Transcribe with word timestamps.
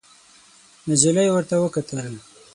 نجلۍ 0.89 1.27
ورته 1.31 1.55
وکتل. 1.63 2.05